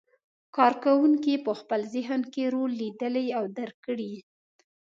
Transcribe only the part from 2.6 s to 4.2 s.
لیدلی او درک کړی.